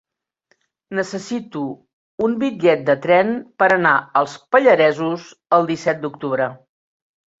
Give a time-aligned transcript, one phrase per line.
[0.99, 1.61] Necessito
[2.27, 3.29] un bitllet de tren
[3.63, 3.93] per anar
[4.23, 6.49] als Pallaresos el disset d'octubre.